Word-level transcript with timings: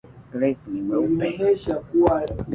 Grace 0.33 0.65
ni 0.71 0.81
mweupe. 0.81 1.27